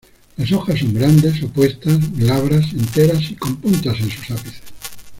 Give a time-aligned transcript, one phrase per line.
[0.37, 4.63] Las hojas son grandes, opuestas, glabras, enteras, y con punta en sus ápices.